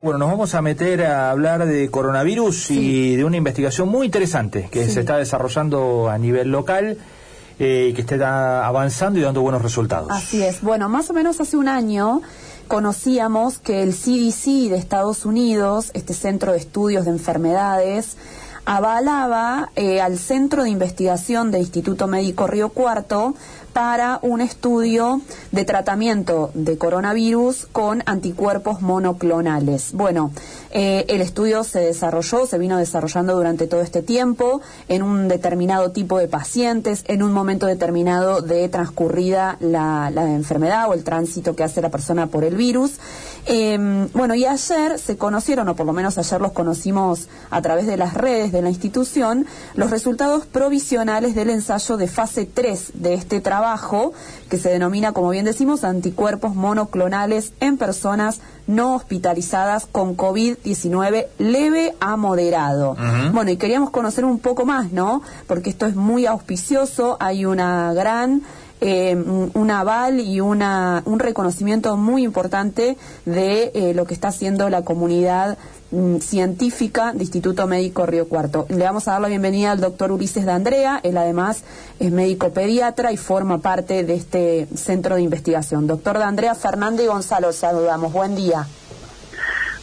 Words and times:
Bueno, 0.00 0.18
nos 0.18 0.28
vamos 0.28 0.54
a 0.54 0.62
meter 0.62 1.04
a 1.04 1.32
hablar 1.32 1.66
de 1.66 1.90
coronavirus 1.90 2.70
y 2.70 3.16
de 3.16 3.24
una 3.24 3.36
investigación 3.36 3.88
muy 3.88 4.06
interesante 4.06 4.68
que 4.70 4.88
se 4.88 5.00
está 5.00 5.16
desarrollando 5.16 6.08
a 6.08 6.16
nivel 6.18 6.52
local 6.52 6.98
eh, 7.58 7.88
y 7.90 7.94
que 7.94 8.02
está 8.02 8.64
avanzando 8.64 9.18
y 9.18 9.22
dando 9.22 9.42
buenos 9.42 9.60
resultados. 9.60 10.12
Así 10.12 10.40
es. 10.40 10.62
Bueno, 10.62 10.88
más 10.88 11.10
o 11.10 11.14
menos 11.14 11.40
hace 11.40 11.56
un 11.56 11.66
año 11.66 12.22
conocíamos 12.68 13.58
que 13.58 13.82
el 13.82 13.92
CDC 13.92 14.70
de 14.70 14.76
Estados 14.76 15.26
Unidos, 15.26 15.90
este 15.94 16.14
Centro 16.14 16.52
de 16.52 16.58
Estudios 16.58 17.04
de 17.04 17.10
Enfermedades, 17.10 18.16
avalaba 18.66 19.70
eh, 19.74 20.00
al 20.00 20.16
Centro 20.16 20.62
de 20.62 20.70
Investigación 20.70 21.50
del 21.50 21.62
Instituto 21.62 22.06
Médico 22.06 22.46
Río 22.46 22.68
Cuarto 22.68 23.34
para 23.78 24.18
un 24.22 24.40
estudio 24.40 25.20
de 25.52 25.64
tratamiento 25.64 26.50
de 26.54 26.76
coronavirus 26.76 27.68
con 27.70 28.02
anticuerpos 28.06 28.82
monoclonales. 28.82 29.92
Bueno, 29.92 30.32
eh, 30.72 31.04
el 31.06 31.20
estudio 31.20 31.62
se 31.62 31.78
desarrolló, 31.78 32.44
se 32.48 32.58
vino 32.58 32.76
desarrollando 32.76 33.36
durante 33.36 33.68
todo 33.68 33.80
este 33.80 34.02
tiempo 34.02 34.60
en 34.88 35.04
un 35.04 35.28
determinado 35.28 35.92
tipo 35.92 36.18
de 36.18 36.26
pacientes, 36.26 37.04
en 37.06 37.22
un 37.22 37.32
momento 37.32 37.66
determinado 37.66 38.42
de 38.42 38.68
transcurrida 38.68 39.58
la, 39.60 40.10
enfermedad 40.16 40.88
o 40.88 40.94
el 40.94 41.04
tránsito 41.04 41.54
que 41.54 41.62
hace 41.62 41.80
la 41.80 41.90
persona 41.90 42.26
por 42.26 42.42
el 42.42 42.56
virus. 42.56 42.94
Em, 43.46 44.08
bueno, 44.12 44.34
y 44.34 44.44
ayer 44.44 44.98
se 44.98 45.16
conocieron, 45.16 45.68
o 45.68 45.76
por 45.76 45.86
lo 45.86 45.92
menos 45.92 46.18
ayer 46.18 46.40
los 46.40 46.50
conocimos 46.50 47.28
a 47.48 47.62
través 47.62 47.86
de 47.86 47.96
las 47.96 48.14
redes 48.14 48.50
de 48.50 48.60
la 48.60 48.70
institución, 48.70 49.46
los 49.74 49.90
resultados 49.90 50.46
provisionales 50.46 51.36
del 51.36 51.50
ensayo 51.50 51.96
de 51.96 52.08
fase 52.08 52.44
3 52.44 52.90
de 52.94 53.14
este 53.14 53.40
trabajo 53.40 53.67
que 54.48 54.58
se 54.58 54.70
denomina, 54.70 55.12
como 55.12 55.30
bien 55.30 55.44
decimos, 55.44 55.84
anticuerpos 55.84 56.54
monoclonales 56.54 57.52
en 57.60 57.76
personas 57.76 58.40
no 58.66 58.94
hospitalizadas 58.94 59.86
con 59.86 60.16
COVID-19 60.16 61.26
leve 61.38 61.94
a 62.00 62.16
moderado. 62.16 62.96
Bueno, 63.32 63.50
y 63.50 63.56
queríamos 63.56 63.90
conocer 63.90 64.24
un 64.24 64.38
poco 64.38 64.64
más, 64.64 64.92
¿no? 64.92 65.22
Porque 65.46 65.70
esto 65.70 65.86
es 65.86 65.96
muy 65.96 66.26
auspicioso, 66.26 67.16
hay 67.18 67.44
una 67.44 67.92
gran 67.94 68.42
eh, 68.80 69.16
un 69.16 69.70
aval 69.72 70.20
y 70.20 70.40
una, 70.40 71.02
un 71.04 71.18
reconocimiento 71.18 71.96
muy 71.96 72.22
importante 72.22 72.96
de 73.24 73.72
eh, 73.74 73.92
lo 73.92 74.04
que 74.04 74.14
está 74.14 74.28
haciendo 74.28 74.70
la 74.70 74.82
comunidad 74.82 75.58
científica 76.20 77.12
de 77.12 77.20
Instituto 77.20 77.66
Médico 77.66 78.04
Río 78.06 78.28
Cuarto. 78.28 78.66
Le 78.68 78.84
vamos 78.84 79.08
a 79.08 79.12
dar 79.12 79.20
la 79.20 79.28
bienvenida 79.28 79.72
al 79.72 79.80
doctor 79.80 80.12
Ulises 80.12 80.44
de 80.44 80.52
Andrea, 80.52 81.00
él 81.02 81.16
además 81.16 81.62
es 81.98 82.12
médico 82.12 82.50
pediatra 82.50 83.12
y 83.12 83.16
forma 83.16 83.58
parte 83.58 84.04
de 84.04 84.14
este 84.14 84.68
centro 84.74 85.16
de 85.16 85.22
investigación. 85.22 85.86
Doctor 85.86 86.18
de 86.18 86.24
Andrea, 86.24 86.54
Fernando 86.54 87.02
y 87.02 87.06
Gonzalo, 87.06 87.52
saludamos. 87.52 88.12
Buen 88.12 88.36
día. 88.36 88.66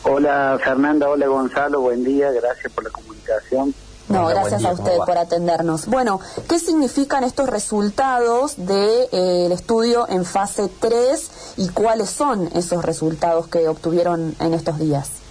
Hola 0.03 0.59
Fernanda, 0.64 1.09
hola 1.09 1.26
Gonzalo, 1.26 1.81
buen 1.81 2.03
día, 2.03 2.31
gracias 2.31 2.72
por 2.72 2.83
la 2.83 2.92
comunicación. 2.92 3.73
No, 4.08 4.28
gracias 4.28 4.64
a 4.64 4.73
usted 4.73 4.98
por 5.03 5.17
atendernos. 5.17 5.88
Bueno, 5.88 6.20
¿qué 6.48 6.59
significan 6.59 7.23
estos 7.23 7.50
resultados 7.50 8.56
del 8.58 8.67
de, 8.67 9.09
eh, 9.11 9.50
estudio 9.52 10.08
en 10.08 10.23
fase 10.26 10.70
3 10.80 11.56
y 11.58 11.70
cuáles 11.70 12.11
son 12.11 12.50
esos 12.53 12.86
resultados 12.86 13.48
que 13.48 13.67
obtuvieron 13.67 14.36
en 14.39 14.53
estos 14.53 14.78
días? 14.78 15.24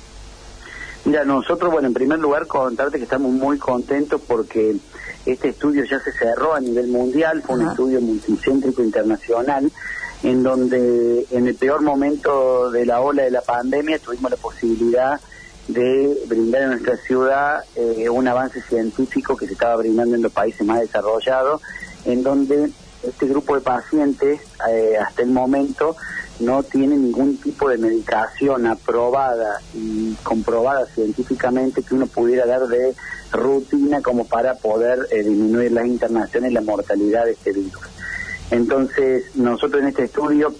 Mira, 1.04 1.24
nosotros, 1.24 1.70
bueno, 1.70 1.88
en 1.88 1.94
primer 1.94 2.18
lugar 2.18 2.46
contarte 2.46 2.96
que 2.98 3.04
estamos 3.04 3.30
muy 3.30 3.58
contentos 3.58 4.20
porque 4.26 4.76
este 5.26 5.50
estudio 5.50 5.84
ya 5.84 6.00
se 6.00 6.12
cerró 6.12 6.54
a 6.54 6.60
nivel 6.60 6.88
mundial, 6.88 7.42
fue 7.42 7.56
un 7.56 7.68
estudio 7.68 8.00
multicéntrico 8.00 8.82
internacional 8.82 9.70
en 10.22 10.42
donde 10.42 11.26
en 11.30 11.46
el 11.46 11.54
peor 11.54 11.82
momento 11.82 12.70
de 12.70 12.86
la 12.86 13.00
ola 13.00 13.24
de 13.24 13.30
la 13.30 13.42
pandemia 13.42 13.98
tuvimos 13.98 14.30
la 14.30 14.38
posibilidad 14.38 15.20
de 15.68 16.18
brindar 16.26 16.62
en 16.62 16.70
nuestra 16.70 16.96
ciudad 16.96 17.62
eh, 17.76 18.08
un 18.08 18.26
avance 18.26 18.62
científico 18.62 19.36
que 19.36 19.46
se 19.46 19.52
estaba 19.52 19.76
brindando 19.76 20.16
en 20.16 20.22
los 20.22 20.32
países 20.32 20.66
más 20.66 20.80
desarrollados, 20.80 21.60
en 22.06 22.22
donde 22.22 22.70
este 23.02 23.26
grupo 23.26 23.54
de 23.54 23.60
pacientes 23.60 24.40
eh, 24.70 24.96
hasta 24.96 25.22
el 25.22 25.30
momento 25.30 25.96
no 26.40 26.62
tiene 26.62 26.96
ningún 26.96 27.36
tipo 27.38 27.68
de 27.68 27.78
medicación 27.78 28.66
aprobada 28.66 29.60
y 29.72 30.14
comprobada 30.22 30.86
científicamente 30.86 31.82
que 31.82 31.94
uno 31.94 32.06
pudiera 32.06 32.44
dar 32.46 32.66
de 32.66 32.94
rutina 33.32 34.02
como 34.02 34.26
para 34.26 34.54
poder 34.54 35.06
eh, 35.10 35.22
disminuir 35.22 35.72
las 35.72 35.86
internaciones 35.86 36.50
y 36.50 36.54
la 36.54 36.60
mortalidad 36.60 37.24
de 37.24 37.32
este 37.32 37.52
virus. 37.52 37.82
Entonces, 38.50 39.24
nosotros 39.36 39.82
en 39.82 39.88
este 39.88 40.04
estudio, 40.04 40.54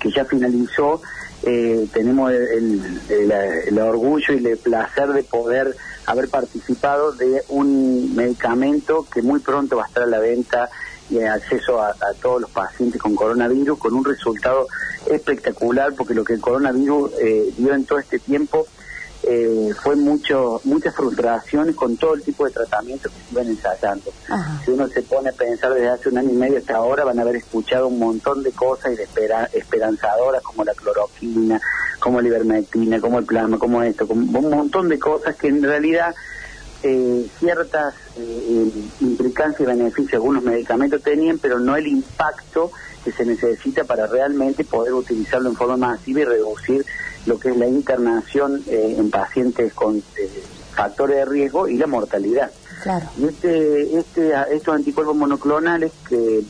que 0.00 0.10
ya 0.10 0.24
finalizó, 0.24 1.00
eh, 1.42 1.86
tenemos 1.92 2.32
el, 2.32 3.78
orgullo 3.78 4.34
y 4.34 4.46
el 4.46 4.58
placer 4.58 5.08
de 5.10 5.22
poder 5.22 5.76
haber 6.06 6.28
participado 6.28 7.12
de 7.12 7.42
un 7.48 8.14
medicamento 8.14 9.06
que 9.12 9.22
muy 9.22 9.40
pronto 9.40 9.76
va 9.76 9.84
a 9.84 9.86
estar 9.86 10.02
a 10.04 10.06
la 10.06 10.18
venta 10.18 10.68
y 11.10 11.20
acceso 11.20 11.80
a, 11.80 11.94
todos 12.20 12.40
los 12.40 12.50
pacientes 12.50 13.00
con 13.00 13.14
coronavirus 13.14 13.78
con 13.78 13.94
un 13.94 14.04
resultado 14.04 14.66
espectacular 15.10 15.94
porque 15.94 16.14
lo 16.14 16.24
que 16.24 16.34
el 16.34 16.40
coronavirus 16.40 17.12
eh, 17.20 17.54
dio 17.56 17.74
en 17.74 17.84
todo 17.84 17.98
este 17.98 18.18
tiempo 18.18 18.66
eh, 19.28 19.72
fue 19.82 19.96
mucho 19.96 20.60
muchas 20.64 20.94
frustraciones 20.94 21.74
con 21.74 21.96
todo 21.96 22.14
el 22.14 22.22
tipo 22.22 22.44
de 22.44 22.52
tratamientos 22.52 23.10
que 23.10 23.18
se 23.18 23.32
iban 23.32 23.48
ensayando. 23.48 24.12
Si 24.64 24.70
uno 24.70 24.86
se 24.86 25.02
pone 25.02 25.30
a 25.30 25.32
pensar 25.32 25.74
desde 25.74 25.88
hace 25.88 26.08
un 26.10 26.18
año 26.18 26.30
y 26.30 26.36
medio 26.36 26.58
hasta 26.58 26.76
ahora, 26.76 27.04
van 27.04 27.18
a 27.18 27.22
haber 27.22 27.36
escuchado 27.36 27.88
un 27.88 27.98
montón 27.98 28.44
de 28.44 28.52
cosas 28.52 28.92
y 28.92 28.96
de 28.96 29.08
esperanzadoras 29.52 30.42
como 30.42 30.62
la 30.62 30.74
cloroquina, 30.74 31.60
como 31.98 32.20
la 32.20 32.28
ivermectina, 32.28 33.00
como 33.00 33.18
el 33.18 33.24
plasma, 33.24 33.58
como 33.58 33.82
esto, 33.82 34.06
como 34.06 34.38
un 34.38 34.50
montón 34.50 34.88
de 34.88 34.98
cosas 34.98 35.34
que 35.34 35.48
en 35.48 35.60
realidad 35.60 36.14
eh, 36.86 37.26
ciertas 37.38 37.94
eh, 38.16 38.70
implicancias 39.00 39.60
y 39.60 39.64
beneficios 39.64 40.14
algunos 40.14 40.42
medicamentos 40.42 41.02
tenían, 41.02 41.38
pero 41.38 41.58
no 41.58 41.76
el 41.76 41.86
impacto 41.86 42.70
que 43.04 43.12
se 43.12 43.24
necesita 43.24 43.84
para 43.84 44.06
realmente 44.06 44.64
poder 44.64 44.92
utilizarlo 44.94 45.48
en 45.48 45.56
forma 45.56 45.76
masiva 45.76 46.20
y 46.20 46.24
reducir 46.24 46.84
lo 47.26 47.38
que 47.38 47.50
es 47.50 47.56
la 47.56 47.66
internación 47.66 48.62
eh, 48.66 48.96
en 48.98 49.10
pacientes 49.10 49.72
con 49.74 49.98
eh, 49.98 50.02
factores 50.74 51.16
de 51.16 51.24
riesgo 51.24 51.68
y 51.68 51.76
la 51.76 51.86
mortalidad. 51.86 52.50
Claro. 52.82 53.06
Y 53.18 53.26
este, 53.26 53.98
este, 53.98 54.32
estos 54.50 54.74
anticuerpos 54.74 55.16
monoclonales 55.16 55.92
que 56.08 56.42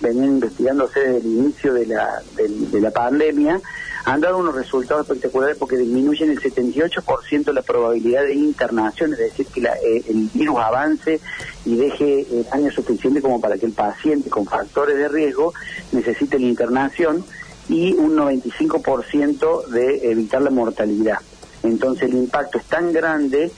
venían 0.00 0.26
investigándose 0.26 1.00
desde 1.00 1.18
el 1.18 1.26
inicio 1.26 1.74
de 1.74 1.86
la, 1.86 2.22
de, 2.36 2.80
la 2.80 2.90
pandemia 2.90 3.60
han 4.06 4.20
dado 4.20 4.38
unos 4.38 4.54
resultados 4.54 5.02
espectaculares 5.02 5.56
porque 5.58 5.76
disminuyen 5.76 6.30
el 6.30 6.40
78% 6.40 7.52
la 7.52 7.62
probabilidad 7.62 8.22
de 8.22 8.34
internación, 8.34 9.12
es 9.12 9.18
decir, 9.18 9.46
que 9.48 9.60
eh, 9.60 10.04
el 10.08 10.30
virus 10.32 10.60
avance 10.60 11.20
y 11.64 11.74
deje 11.74 12.24
daño 12.48 12.70
suficiente 12.70 13.20
como 13.20 13.40
para 13.40 13.58
que 13.58 13.66
el 13.66 13.72
paciente 13.72 14.30
con 14.30 14.46
factores 14.46 14.96
de 14.96 15.08
riesgo 15.08 15.52
necesite 15.90 16.38
la 16.38 16.46
internación 16.46 17.24
y 17.68 17.94
un 17.94 18.16
95% 18.16 19.66
de 19.66 20.12
evitar 20.12 20.40
la 20.40 20.50
mortalidad. 20.50 21.18
Entonces 21.64 22.04
el 22.04 22.14
impacto 22.14 22.58
es 22.58 22.64
tan 22.66 22.92
grande 22.92 23.50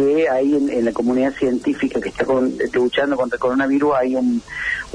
que 0.00 0.30
ahí 0.30 0.54
en, 0.54 0.82
la 0.82 0.92
comunidad 0.92 1.34
científica 1.34 2.00
que 2.00 2.08
está 2.08 2.24
luchando 2.72 3.16
contra 3.16 3.36
el 3.36 3.40
coronavirus 3.40 3.94
hay 3.98 4.16
un, 4.16 4.42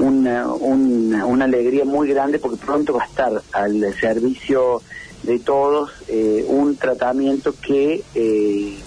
una, 0.00 1.44
alegría 1.44 1.84
muy 1.84 2.08
grande 2.08 2.40
porque 2.40 2.56
pronto 2.56 2.94
va 2.94 3.04
a 3.04 3.06
estar 3.06 3.42
al 3.52 3.94
servicio 4.00 4.82
de 5.22 5.38
todos 5.38 5.92
eh, 6.08 6.44
un 6.48 6.76
tratamiento 6.76 7.54
que 7.54 8.02
eh, 8.16 8.78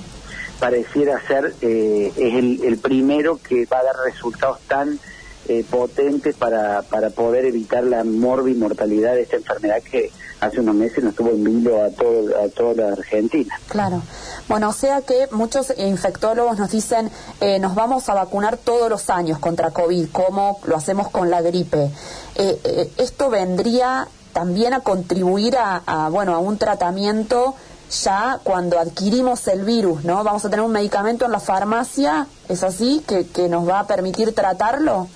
pareciera 0.59 1.25
ser 1.25 1.53
eh, 1.61 2.11
es 2.17 2.33
el, 2.33 2.65
el 2.65 2.77
primero 2.79 3.39
que 3.41 3.65
va 3.65 3.79
a 3.79 3.83
dar 3.83 3.95
resultados 4.05 4.59
tan 4.67 4.99
eh, 5.47 5.63
potentes 5.69 6.35
para, 6.35 6.81
para 6.81 7.11
poder 7.11 7.45
evitar 7.45 7.85
la 7.85 8.03
mortalidad 8.03 9.15
de 9.15 9.21
esta 9.21 9.37
enfermedad 9.37 9.81
que 9.81 10.11
hace 10.39 10.59
unos 10.59 10.75
meses 10.75 11.03
nos 11.03 11.15
tuvo 11.15 11.31
en 11.31 11.43
vilo 11.43 11.83
a, 11.83 11.89
todo, 11.89 12.43
a 12.43 12.49
toda 12.49 12.73
la 12.73 12.93
Argentina. 12.93 13.59
Claro. 13.67 14.01
Bueno, 14.47 14.69
o 14.69 14.73
sea 14.73 15.01
que 15.01 15.27
muchos 15.31 15.73
infectólogos 15.77 16.57
nos 16.57 16.71
dicen, 16.71 17.11
eh, 17.41 17.59
nos 17.59 17.75
vamos 17.75 18.09
a 18.09 18.13
vacunar 18.13 18.57
todos 18.57 18.89
los 18.89 19.09
años 19.09 19.39
contra 19.39 19.71
COVID, 19.71 20.09
como 20.11 20.59
lo 20.65 20.75
hacemos 20.75 21.09
con 21.09 21.29
la 21.29 21.41
gripe. 21.41 21.91
Eh, 22.35 22.91
¿Esto 22.97 23.29
vendría 23.29 24.07
también 24.33 24.73
a 24.73 24.81
contribuir 24.81 25.57
a, 25.57 26.09
bueno, 26.11 26.35
a 26.35 26.39
un 26.39 26.57
tratamiento 26.57 27.55
ya 28.03 28.39
cuando 28.43 28.79
adquirimos 28.79 29.47
el 29.47 29.65
virus, 29.65 30.03
¿no? 30.03 30.23
Vamos 30.23 30.45
a 30.45 30.49
tener 30.49 30.63
un 30.63 30.71
medicamento 30.71 31.25
en 31.25 31.31
la 31.31 31.39
farmacia, 31.39 32.27
¿es 32.47 32.63
así? 32.63 33.03
¿Que, 33.07 33.25
que 33.27 33.49
nos 33.49 33.67
va 33.67 33.79
a 33.79 33.87
permitir 33.87 34.33
tratarlo? 34.35 35.07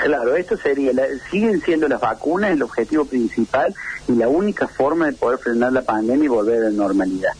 Claro, 0.00 0.34
esto 0.34 0.56
sería, 0.56 0.92
siguen 1.30 1.60
siendo 1.60 1.86
las 1.86 2.00
vacunas 2.00 2.52
el 2.52 2.62
objetivo 2.62 3.04
principal 3.04 3.74
y 4.08 4.12
la 4.12 4.28
única 4.28 4.66
forma 4.66 5.06
de 5.06 5.12
poder 5.12 5.38
frenar 5.38 5.74
la 5.74 5.82
pandemia 5.82 6.24
y 6.24 6.28
volver 6.28 6.58
a 6.58 6.64
la 6.64 6.70
normalidad. 6.70 7.32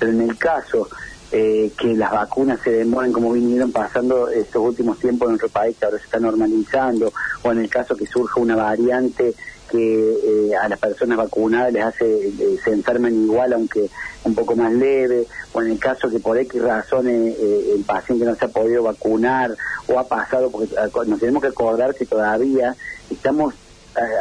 Pero 0.00 0.10
en 0.10 0.22
el 0.22 0.36
caso 0.36 0.88
eh, 1.30 1.70
que 1.78 1.94
las 1.94 2.10
vacunas 2.10 2.58
se 2.64 2.70
demoren 2.70 3.12
como 3.12 3.32
vinieron 3.32 3.70
pasando 3.70 4.28
estos 4.30 4.62
últimos 4.62 4.98
tiempos 4.98 5.26
en 5.26 5.32
nuestro 5.32 5.48
país, 5.48 5.76
que 5.78 5.84
ahora 5.84 5.98
se 5.98 6.06
está 6.06 6.18
normalizando, 6.18 7.12
o 7.42 7.52
en 7.52 7.58
el 7.58 7.70
caso 7.70 7.94
que 7.94 8.06
surja 8.06 8.40
una 8.40 8.56
variante 8.56 9.34
que 9.70 10.52
a 10.60 10.68
las 10.68 10.78
personas 10.78 11.18
vacunadas 11.18 11.72
les 11.72 11.84
hace, 11.84 12.32
se 12.62 12.70
enfermen 12.70 13.24
igual 13.24 13.52
aunque 13.52 13.88
un 14.24 14.34
poco 14.34 14.56
más 14.56 14.72
leve, 14.72 15.26
o 15.52 15.62
en 15.62 15.70
el 15.70 15.78
caso 15.78 16.10
que 16.10 16.18
por 16.18 16.36
X 16.38 16.60
razones 16.60 17.36
el 17.38 17.84
paciente 17.84 18.24
no 18.24 18.34
se 18.34 18.46
ha 18.46 18.48
podido 18.48 18.82
vacunar 18.82 19.54
o 19.86 19.98
ha 19.98 20.06
pasado, 20.06 20.50
porque 20.50 20.74
nos 21.06 21.20
tenemos 21.20 21.42
que 21.42 21.48
acordar 21.48 21.94
que 21.94 22.06
todavía 22.06 22.74
estamos 23.10 23.54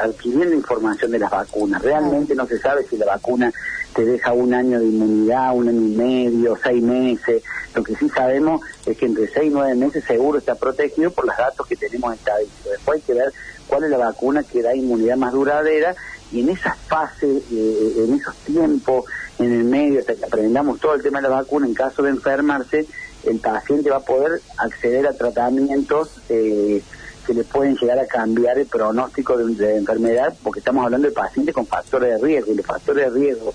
adquiriendo 0.04 0.56
información 0.56 1.12
de 1.12 1.20
las 1.20 1.30
vacunas. 1.30 1.82
Realmente 1.82 2.36
no 2.36 2.48
se 2.48 2.58
sabe 2.60 2.86
si 2.88 2.98
la 2.98 3.06
vacuna 3.06 3.52
te 3.96 4.06
deja 4.06 4.34
un 4.34 4.54
año 4.54 4.80
de 4.80 4.86
inmunidad, 4.86 5.56
un 5.56 5.70
año 5.70 5.82
y 5.82 5.96
medio, 5.96 6.58
seis 6.62 6.84
meses. 6.84 7.44
Lo 7.76 7.84
que 7.84 7.96
sí 7.96 8.10
sabemos 8.10 8.62
es 8.86 8.98
que 8.98 9.06
entre 9.06 9.28
seis 9.28 9.48
y 9.48 9.54
nueve 9.54 9.76
meses 9.76 10.04
seguro 10.06 10.38
está 10.38 10.56
protegido 10.56 11.12
por 11.12 11.26
los 11.26 11.36
datos 11.36 11.66
que 11.68 11.76
tenemos 11.76 12.14
estadísticos. 12.14 12.72
Después 12.72 12.96
hay 12.98 13.02
que 13.02 13.14
ver 13.14 13.34
cuál 13.68 13.84
es 13.84 13.90
la 13.90 13.98
vacuna 13.98 14.44
que 14.44 14.62
da 14.62 14.76
inmunidad 14.76 15.18
más 15.18 15.34
duradera 15.34 15.96
y 16.32 16.42
en 16.42 16.50
esas 16.50 16.78
fases, 16.78 17.44
eh, 17.52 17.94
en 18.06 18.14
esos 18.16 18.36
tiempos, 18.38 19.06
en 19.40 19.54
el 19.54 19.64
medio, 19.64 20.00
hasta 20.00 20.16
que 20.16 20.26
aprendamos 20.26 20.80
todo 20.80 20.94
el 20.96 21.02
tema 21.02 21.22
de 21.22 21.30
la 21.30 21.36
vacuna, 21.36 21.68
en 21.68 21.74
caso 21.74 22.04
de 22.04 22.10
enfermarse, 22.10 22.86
el 23.24 23.40
paciente 23.40 23.90
va 23.90 23.98
a 23.98 24.02
poder 24.02 24.42
acceder 24.58 25.08
a 25.08 25.14
tratamientos 25.14 26.22
eh, 26.30 26.82
que 27.28 27.34
le 27.34 27.44
pueden 27.44 27.76
llegar 27.76 28.00
a 28.00 28.08
cambiar 28.08 28.58
el 28.58 28.68
pronóstico 28.68 29.36
de, 29.38 29.76
enfermedad, 29.76 30.34
porque 30.42 30.60
estamos 30.60 30.86
hablando 30.86 31.10
de 31.10 31.14
pacientes 31.14 31.54
con 31.54 31.68
factores 31.68 32.10
de 32.10 32.26
riesgo, 32.26 32.54
y 32.54 32.56
los 32.56 32.66
factores 32.66 33.14
de 33.14 33.20
riesgo 33.20 33.54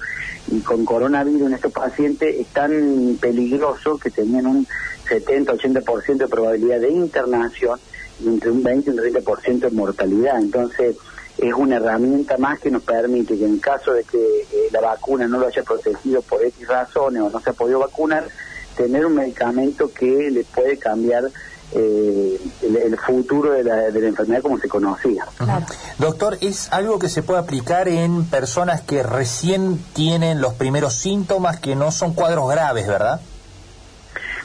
y 0.48 0.60
con 0.60 0.84
coronavirus 0.84 1.46
en 1.48 1.54
estos 1.54 1.72
pacientes 1.72 2.36
es 2.38 2.46
tan 2.48 3.16
peligroso 3.18 3.96
que 3.96 4.10
tenían 4.10 4.46
un 4.46 4.66
70-80% 5.08 6.16
de 6.18 6.28
probabilidad 6.28 6.80
de 6.80 6.90
internación 6.90 7.80
y 8.22 8.28
entre 8.28 8.50
un 8.50 8.62
20 8.62 8.90
y 8.90 8.92
un 8.92 8.98
30% 8.98 9.60
de 9.60 9.70
mortalidad. 9.70 10.38
Entonces, 10.38 10.96
es 11.38 11.54
una 11.54 11.76
herramienta 11.76 12.36
más 12.36 12.60
que 12.60 12.70
nos 12.70 12.82
permite 12.82 13.38
que 13.38 13.46
en 13.46 13.58
caso 13.58 13.94
de 13.94 14.04
que 14.04 14.18
eh, 14.18 14.68
la 14.70 14.82
vacuna 14.82 15.26
no 15.26 15.38
lo 15.38 15.46
haya 15.46 15.62
protegido 15.62 16.20
por 16.20 16.44
X 16.44 16.68
razones 16.68 17.22
o 17.22 17.30
no 17.30 17.40
se 17.40 17.50
ha 17.50 17.54
podido 17.54 17.78
vacunar, 17.78 18.28
tener 18.76 19.06
un 19.06 19.14
medicamento 19.14 19.90
que 19.92 20.30
le 20.30 20.44
puede 20.44 20.76
cambiar 20.76 21.24
eh, 21.74 22.40
el, 22.62 22.98
futuro 22.98 23.52
de 23.52 23.64
la, 23.64 23.76
de 23.90 24.00
la, 24.00 24.08
enfermedad 24.08 24.42
como 24.42 24.58
se 24.58 24.68
conocía. 24.68 25.24
Doctor, 25.98 26.38
¿es 26.40 26.72
algo 26.72 26.98
que 26.98 27.08
se 27.08 27.22
puede 27.22 27.40
aplicar 27.40 27.88
en 27.88 28.24
personas 28.24 28.80
que 28.82 29.02
recién 29.02 29.78
tienen 29.94 30.40
los 30.40 30.54
primeros 30.54 30.94
síntomas, 30.94 31.60
que 31.60 31.74
no 31.74 31.90
son 31.90 32.14
cuadros 32.14 32.48
graves, 32.50 32.86
verdad? 32.86 33.20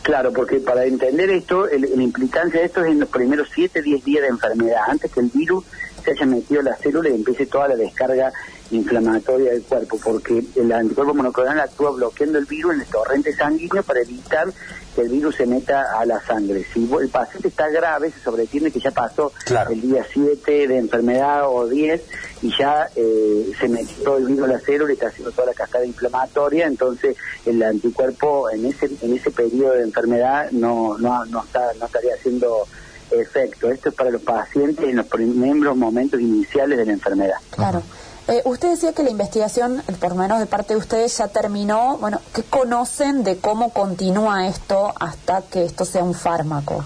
Claro, 0.03 0.31
porque 0.31 0.61
para 0.61 0.85
entender 0.85 1.29
esto, 1.29 1.65
la 1.65 2.01
implicancia 2.01 2.61
de 2.61 2.67
esto 2.67 2.81
es 2.81 2.91
en 2.91 3.01
los 3.01 3.09
primeros 3.09 3.49
7, 3.53 3.81
10 3.81 4.05
días 4.05 4.21
de 4.21 4.29
enfermedad, 4.29 4.83
antes 4.87 5.11
que 5.11 5.19
el 5.19 5.29
virus 5.29 5.65
se 6.03 6.11
haya 6.11 6.25
metido 6.25 6.61
en 6.61 6.67
la 6.67 6.77
célula 6.77 7.09
y 7.09 7.15
empiece 7.15 7.45
toda 7.45 7.67
la 7.67 7.75
descarga 7.75 8.31
inflamatoria 8.71 9.51
del 9.51 9.63
cuerpo, 9.63 9.97
porque 10.03 10.43
el 10.55 10.71
anticuerpo 10.71 11.13
monoclonal 11.13 11.59
actúa 11.59 11.91
bloqueando 11.91 12.37
el 12.37 12.45
virus 12.45 12.75
en 12.75 12.81
el 12.81 12.87
torrente 12.87 13.33
sanguíneo 13.33 13.83
para 13.83 14.01
evitar 14.01 14.47
que 14.95 15.01
el 15.01 15.09
virus 15.09 15.35
se 15.35 15.45
meta 15.45 15.85
a 15.97 16.05
la 16.05 16.19
sangre. 16.21 16.65
Si 16.73 16.89
el 16.99 17.09
paciente 17.09 17.47
está 17.49 17.69
grave, 17.69 18.11
se 18.11 18.19
sobreentiende 18.19 18.71
que 18.71 18.79
ya 18.79 18.91
pasó 18.91 19.31
el 19.69 19.81
día 19.81 20.05
7 20.11 20.67
de 20.67 20.77
enfermedad 20.77 21.43
o 21.47 21.67
10 21.67 22.01
y 22.41 22.51
ya 22.57 22.87
eh, 22.95 23.51
se 23.59 23.67
metió 23.67 24.17
el 24.17 24.25
virus 24.25 24.49
a 24.49 24.53
la 24.53 24.59
célula 24.59 24.91
y 24.91 24.93
está 24.93 25.07
haciendo 25.07 25.31
toda 25.31 25.47
la 25.47 25.53
cascada 25.53 25.85
inflamatoria, 25.85 26.67
entonces 26.67 27.15
el 27.45 27.61
anticuerpo 27.63 28.49
en 28.49 28.65
ese 28.65 28.89
en 29.01 29.13
ese 29.15 29.31
periodo 29.31 29.73
de 29.73 29.83
enfermedad 29.83 30.51
no 30.51 30.97
no 30.97 31.25
no 31.25 31.43
está 31.43 31.73
no 31.79 31.85
estaría 31.85 32.13
haciendo 32.13 32.67
efecto. 33.11 33.69
Esto 33.69 33.89
es 33.89 33.95
para 33.95 34.09
los 34.09 34.21
pacientes 34.21 34.85
en 34.85 34.97
los 34.97 35.07
primeros 35.07 35.77
momentos 35.77 36.19
iniciales 36.19 36.77
de 36.77 36.85
la 36.85 36.93
enfermedad. 36.93 37.37
Claro. 37.51 37.81
Eh, 38.27 38.41
usted 38.43 38.71
decía 38.71 38.91
que 38.91 39.03
la 39.03 39.09
investigación, 39.09 39.81
por 40.01 40.09
lo 40.09 40.15
menos 40.15 40.39
de 40.39 40.47
parte 40.47 40.73
de 40.73 40.79
ustedes, 40.79 41.17
ya 41.17 41.29
terminó. 41.29 41.97
Bueno, 41.97 42.19
¿qué 42.33 42.43
conocen 42.43 43.23
de 43.23 43.37
cómo 43.37 43.69
continúa 43.69 44.47
esto 44.47 44.93
hasta 44.99 45.43
que 45.43 45.63
esto 45.63 45.85
sea 45.85 46.03
un 46.03 46.13
fármaco? 46.13 46.83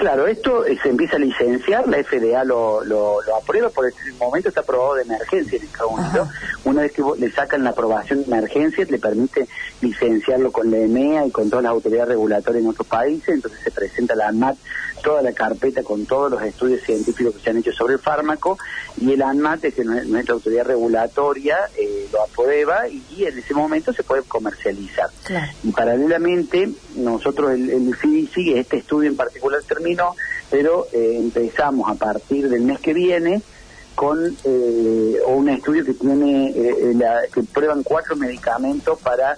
Claro, 0.00 0.26
esto 0.26 0.64
eh, 0.64 0.78
se 0.82 0.88
empieza 0.88 1.16
a 1.16 1.18
licenciar, 1.18 1.86
la 1.86 2.02
FDA 2.02 2.42
lo, 2.42 2.82
lo, 2.84 3.18
aprueba, 3.36 3.68
por 3.68 3.84
el 3.84 3.92
momento 4.18 4.48
está 4.48 4.62
aprobado 4.62 4.94
de 4.94 5.02
emergencia 5.02 5.58
en 5.58 5.64
Estados 5.64 5.92
Unidos. 5.92 6.28
Una 6.64 6.80
vez 6.80 6.92
que 6.92 7.02
le 7.18 7.30
sacan 7.30 7.64
la 7.64 7.70
aprobación 7.70 8.20
de 8.20 8.24
emergencia, 8.24 8.86
le 8.88 8.98
permite 8.98 9.46
licenciarlo 9.82 10.52
con 10.52 10.70
la 10.70 10.78
EMEA 10.78 11.26
y 11.26 11.30
con 11.30 11.50
todas 11.50 11.64
las 11.64 11.72
autoridades 11.72 12.08
regulatorias 12.08 12.64
en 12.64 12.70
otros 12.70 12.86
países, 12.86 13.28
entonces 13.28 13.60
se 13.62 13.70
presenta 13.70 14.14
la 14.14 14.28
ANMAT 14.28 14.56
toda 15.00 15.22
la 15.22 15.32
carpeta 15.32 15.82
con 15.82 16.06
todos 16.06 16.30
los 16.30 16.42
estudios 16.42 16.82
científicos 16.82 17.34
que 17.34 17.40
se 17.40 17.50
han 17.50 17.58
hecho 17.58 17.72
sobre 17.72 17.94
el 17.94 18.00
fármaco 18.00 18.58
y 19.00 19.12
el 19.12 19.22
ANMAT, 19.22 19.60
que 19.60 19.84
nuestra 19.84 20.34
autoridad 20.34 20.66
regulatoria, 20.66 21.56
eh, 21.76 22.08
lo 22.12 22.22
aprueba 22.22 22.88
y, 22.88 23.24
en 23.24 23.38
ese 23.38 23.54
momento 23.54 23.92
se 23.92 24.02
puede 24.02 24.22
comercializar. 24.22 25.10
Y 25.62 25.72
paralelamente, 25.72 26.70
nosotros, 26.96 27.52
el, 27.52 27.70
el 27.70 27.96
CDC, 27.96 28.56
este 28.56 28.78
estudio 28.78 29.10
en 29.10 29.16
particular 29.16 29.62
terminó, 29.96 30.16
pero 30.50 30.86
eh, 30.92 31.16
empezamos 31.18 31.90
a 31.90 31.94
partir 31.94 32.48
del 32.48 32.62
mes 32.62 32.80
que 32.80 32.92
viene 32.94 33.42
con 33.94 34.36
eh, 34.44 35.16
un 35.26 35.48
estudio 35.48 35.84
que 35.84 35.94
tiene 35.94 36.54
la, 36.94 37.20
que 37.32 37.42
prueban 37.42 37.82
cuatro 37.82 38.16
medicamentos 38.16 38.98
para 39.00 39.36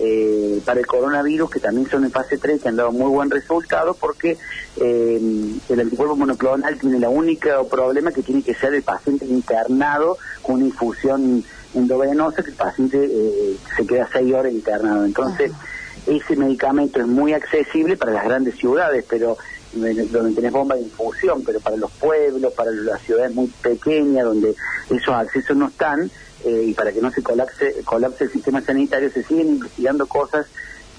eh, 0.00 0.60
para 0.64 0.80
el 0.80 0.86
coronavirus, 0.86 1.50
que 1.50 1.60
también 1.60 1.88
son 1.88 2.04
en 2.04 2.10
fase 2.10 2.36
3, 2.36 2.60
que 2.60 2.68
han 2.68 2.76
dado 2.76 2.90
muy 2.90 3.08
buen 3.10 3.30
resultado, 3.30 3.94
porque 3.94 4.36
eh, 4.80 5.20
el 5.68 5.80
anticuerpo 5.80 6.16
monoclonal 6.16 6.78
tiene 6.78 6.98
la 6.98 7.08
única 7.08 7.62
problema 7.62 8.10
que 8.10 8.22
tiene 8.22 8.42
que 8.42 8.54
ser 8.54 8.74
el 8.74 8.82
paciente 8.82 9.24
internado 9.24 10.18
con 10.42 10.56
una 10.56 10.64
infusión 10.64 11.44
endovenosa, 11.74 12.42
que 12.42 12.50
el 12.50 12.56
paciente 12.56 13.04
eh, 13.04 13.56
se 13.76 13.86
queda 13.86 14.08
seis 14.12 14.34
horas 14.34 14.52
internado. 14.52 15.04
Entonces, 15.04 15.52
ese 16.08 16.34
medicamento 16.34 16.98
es 16.98 17.06
muy 17.06 17.32
accesible 17.32 17.96
para 17.96 18.12
las 18.12 18.24
grandes 18.24 18.56
ciudades, 18.56 19.04
pero 19.08 19.38
donde 19.74 20.34
tenés 20.34 20.52
bomba 20.52 20.76
de 20.76 20.82
infusión, 20.82 21.42
pero 21.44 21.60
para 21.60 21.76
los 21.76 21.90
pueblos, 21.92 22.52
para 22.52 22.70
las 22.70 23.02
ciudades 23.02 23.34
muy 23.34 23.48
pequeñas, 23.62 24.24
donde 24.24 24.54
esos 24.90 25.14
accesos 25.14 25.56
no 25.56 25.68
están, 25.68 26.10
eh, 26.44 26.64
y 26.66 26.74
para 26.74 26.92
que 26.92 27.00
no 27.00 27.10
se 27.10 27.22
colapse, 27.22 27.82
colapse 27.84 28.24
el 28.24 28.30
sistema 28.30 28.60
sanitario, 28.60 29.10
se 29.10 29.22
siguen 29.22 29.48
investigando 29.48 30.06
cosas 30.06 30.46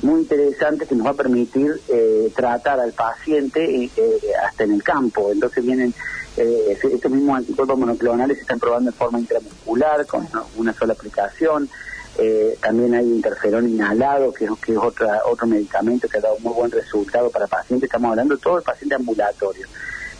muy 0.01 0.21
interesantes 0.21 0.87
que 0.87 0.95
nos 0.95 1.07
va 1.07 1.11
a 1.11 1.15
permitir 1.15 1.79
eh, 1.87 2.31
tratar 2.35 2.79
al 2.79 2.91
paciente 2.93 3.85
eh, 3.85 3.91
hasta 4.45 4.63
en 4.63 4.73
el 4.73 4.83
campo. 4.83 5.31
Entonces 5.31 5.63
vienen 5.63 5.93
estos 6.37 7.09
mismos 7.09 7.37
anticuerpos 7.37 7.79
monoclonales 7.79 8.35
se 8.35 8.41
están 8.41 8.59
probando 8.59 8.89
en 8.89 8.95
forma 8.95 9.19
intramuscular 9.19 10.05
con 10.05 10.27
una 10.57 10.73
sola 10.73 10.91
aplicación. 10.91 11.69
También 12.61 12.95
hay 12.95 13.05
interferón 13.05 13.69
inhalado, 13.69 14.33
que, 14.33 14.47
que 14.63 14.71
es 14.71 14.77
otra, 14.77 15.21
otro 15.25 15.47
medicamento 15.47 16.07
que 16.07 16.17
ha 16.17 16.21
dado 16.21 16.37
muy 16.39 16.53
buen 16.53 16.71
resultado 16.71 17.29
para 17.29 17.47
pacientes. 17.47 17.87
Estamos 17.87 18.11
hablando 18.11 18.35
de 18.35 18.41
todo 18.41 18.57
el 18.57 18.63
paciente 18.63 18.95
ambulatorio. 18.95 19.67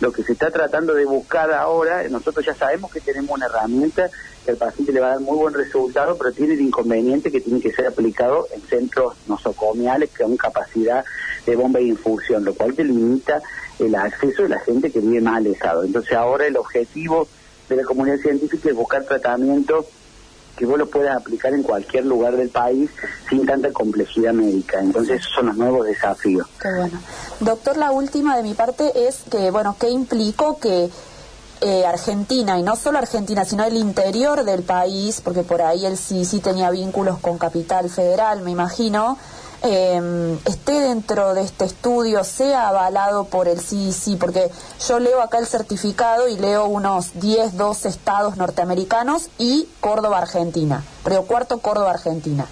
Lo 0.02 0.12
que 0.12 0.24
se 0.24 0.34
está 0.34 0.52
tratando 0.52 0.94
de 0.94 1.06
buscar 1.06 1.54
ahora, 1.54 2.04
nosotros 2.10 2.46
ya 2.46 2.54
sabemos 2.54 2.92
que 2.92 3.00
tenemos 3.00 3.32
una 3.32 3.46
herramienta 3.46 4.10
que 4.44 4.52
al 4.52 4.58
paciente 4.58 4.92
le 4.92 5.00
va 5.00 5.08
a 5.08 5.10
dar 5.12 5.20
muy 5.22 5.38
buen 5.38 5.54
resultado, 5.54 6.18
pero 6.18 6.34
tiene 6.34 6.54
el 6.54 6.62
inconveniente 6.62 7.32
que 7.32 7.40
tiene 7.40 7.62
que 7.62 7.72
ser 7.72 7.88
aplicado 7.88 8.48
en 8.54 8.62
centros 8.62 9.16
nosocomiales 9.28 10.10
que 10.12 10.26
capacidad 10.38 11.06
de 11.46 11.56
bomba 11.56 11.80
de 11.80 11.86
infusión, 11.86 12.44
lo 12.44 12.54
cual 12.54 12.74
te 12.74 12.84
limita 12.84 13.42
el 13.80 13.96
acceso 13.96 14.44
de 14.44 14.50
la 14.50 14.60
gente 14.60 14.92
que 14.92 15.00
vive 15.00 15.22
más 15.22 15.38
alejado. 15.38 15.84
Entonces 15.84 16.14
ahora 16.14 16.46
el 16.46 16.58
objetivo 16.58 17.28
de 17.70 17.78
la 17.78 17.84
comunidad 17.84 18.18
científica 18.18 18.70
es 18.70 18.76
buscar 18.76 19.06
tratamientos 19.06 19.86
que 20.56 20.66
vos 20.66 20.78
lo 20.78 20.88
puedas 20.88 21.16
aplicar 21.16 21.54
en 21.54 21.64
cualquier 21.64 22.06
lugar 22.06 22.36
del 22.36 22.50
país 22.50 22.90
sin 23.30 23.46
tanta 23.46 23.72
complejidad 23.72 24.34
médica. 24.34 24.80
Entonces 24.80 25.22
esos 25.22 25.34
son 25.34 25.48
los 25.48 25.58
nuevos 25.58 25.86
desafíos. 25.86 26.48
Qué 26.62 26.70
bueno. 26.74 27.00
Doctor, 27.40 27.78
la 27.78 27.92
última 27.92 28.38
de 28.38 28.44
mi 28.44 28.54
parte 28.54 29.08
es 29.08 29.24
que, 29.30 29.52
bueno, 29.52 29.76
¿qué 29.80 29.90
implicó 29.90 30.60
que 30.60 30.90
eh, 31.62 31.86
Argentina, 31.86 32.60
y 32.60 32.64
no 32.64 32.76
solo 32.76 32.98
Argentina, 32.98 33.46
sino 33.46 33.64
el 33.64 33.78
interior 33.78 34.44
del 34.44 34.64
país, 34.64 35.22
porque 35.22 35.44
por 35.44 35.62
ahí 35.62 35.86
él 35.86 35.98
sí, 35.98 36.26
sí 36.26 36.40
tenía 36.40 36.70
vínculos 36.70 37.18
con 37.20 37.38
Capital 37.38 37.90
Federal, 37.90 38.42
me 38.42 38.52
imagino, 38.52 39.18
eh, 39.66 40.38
esté 40.46 40.80
dentro 40.80 41.34
de 41.34 41.42
este 41.42 41.66
estudio, 41.66 42.24
sea 42.24 42.70
avalado 42.70 43.26
por 43.26 43.48
el 43.48 43.58
CDC, 43.58 44.18
porque 44.20 44.50
yo 44.88 45.00
leo 45.00 45.22
acá 45.22 45.40
el 45.40 45.48
certificado 45.48 46.28
y 46.28 46.38
leo 46.38 46.66
unos 46.66 47.20
10, 47.20 47.58
12 47.58 47.90
estados 47.90 48.38
norteamericanos 48.38 49.30
y 49.40 49.68
Córdoba, 49.80 50.20
Argentina, 50.20 50.84
pero 51.04 51.24
cuarto 51.24 51.60
Córdoba, 51.60 51.92
Argentina. 51.92 52.46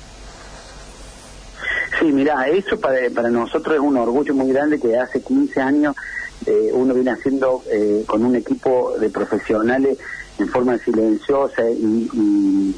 Sí, 1.99 2.05
mira, 2.11 2.47
eso 2.49 2.79
para, 2.79 2.97
para 3.13 3.29
nosotros 3.29 3.75
es 3.75 3.81
un 3.81 3.97
orgullo 3.97 4.33
muy 4.33 4.51
grande 4.51 4.79
que 4.79 4.97
hace 4.97 5.21
15 5.21 5.61
años 5.61 5.95
eh, 6.45 6.71
uno 6.73 6.93
viene 6.93 7.11
haciendo 7.11 7.63
eh, 7.71 8.03
con 8.07 8.25
un 8.25 8.35
equipo 8.35 8.95
de 8.99 9.09
profesionales 9.09 9.97
en 10.39 10.49
forma 10.49 10.77
silenciosa 10.79 11.69
y 11.69 12.75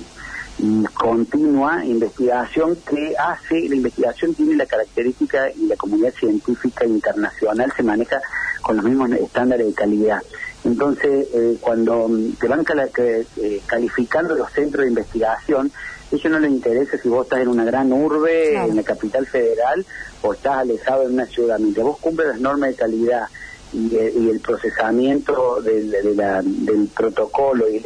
continua 0.94 1.84
investigación 1.84 2.78
que 2.88 3.16
hace, 3.18 3.68
la 3.68 3.76
investigación 3.76 4.34
tiene 4.34 4.56
la 4.56 4.66
característica 4.66 5.52
y 5.52 5.68
la 5.68 5.76
comunidad 5.76 6.14
científica 6.14 6.86
internacional 6.86 7.74
se 7.76 7.84
maneja 7.84 8.22
con 8.62 8.78
los 8.78 8.86
mismos 8.86 9.12
estándares 9.12 9.68
de 9.68 9.74
calidad. 9.74 10.22
Entonces, 10.64 11.28
eh, 11.34 11.58
cuando 11.62 12.10
te 12.40 12.48
van 12.48 12.66
eh, 12.98 13.62
calificando 13.68 14.36
los 14.36 14.52
centros 14.52 14.84
de 14.84 14.90
investigación, 14.90 15.72
a 16.12 16.16
ellos 16.16 16.32
no 16.32 16.40
les 16.40 16.52
interesa 16.52 16.98
si 16.98 17.10
vos 17.10 17.26
estás 17.26 17.42
en 17.42 17.50
una 17.50 17.66
gran 17.66 17.92
urbe, 17.92 18.56
en 18.56 18.76
la 18.76 18.84
capital 18.84 19.28
federal, 19.28 19.86
o 20.22 20.34
estás 20.34 20.58
alejado 20.60 21.04
en 21.04 21.14
una 21.14 21.26
ciudad. 21.26 21.60
Mientras 21.60 21.86
vos 21.86 21.98
cumples 22.00 22.30
las 22.30 22.40
normas 22.40 22.70
de 22.70 22.76
calidad 22.76 23.28
y, 23.76 24.30
el 24.30 24.40
procesamiento 24.40 25.62
del, 25.62 26.90
protocolo 26.96 27.68
y, 27.70 27.86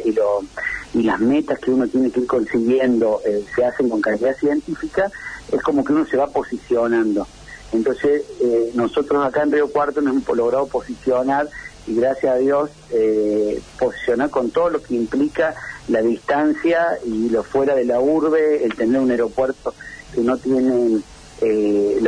y, 0.94 1.02
las 1.02 1.20
metas 1.20 1.58
que 1.58 1.70
uno 1.70 1.88
tiene 1.88 2.10
que 2.10 2.20
ir 2.20 2.26
consiguiendo 2.26 3.20
eh, 3.24 3.44
se 3.54 3.64
hacen 3.64 3.88
con 3.88 4.00
calidad 4.00 4.36
científica, 4.36 5.10
es 5.50 5.62
como 5.62 5.84
que 5.84 5.92
uno 5.92 6.06
se 6.06 6.16
va 6.16 6.28
posicionando. 6.28 7.26
Entonces, 7.72 8.22
eh, 8.40 8.70
nosotros 8.74 9.24
acá 9.24 9.42
en 9.42 9.52
Río 9.52 9.70
Cuarto 9.70 10.00
nos 10.00 10.14
hemos 10.14 10.36
logrado 10.36 10.66
posicionar 10.66 11.48
y 11.86 11.94
gracias 11.94 12.34
a 12.34 12.36
Dios 12.36 12.70
eh, 12.90 13.60
posicionar 13.78 14.30
con 14.30 14.50
todo 14.50 14.70
lo 14.70 14.82
que 14.82 14.94
implica 14.94 15.54
la 15.88 16.02
distancia 16.02 16.98
y 17.04 17.28
lo 17.30 17.42
fuera 17.42 17.74
de 17.74 17.84
la 17.84 18.00
urbe, 18.00 18.64
el 18.64 18.74
tener 18.74 19.00
un 19.00 19.10
aeropuerto 19.10 19.74
que 20.14 20.20
no 20.20 20.36
tiene 20.36 21.00
eh, 21.40 21.98